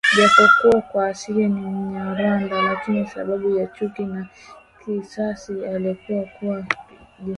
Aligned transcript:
Japokuwa 0.17 0.81
kwa 0.81 1.07
asili 1.07 1.47
ni 1.47 1.61
mnyarwanda 1.61 2.61
lakini 2.61 3.07
sababu 3.07 3.55
ya 3.57 3.67
chuki 3.67 4.03
na 4.05 4.27
kisasi 4.85 5.65
alikubali 5.65 6.25
kuwa 6.39 6.61
jasusi 6.61 7.25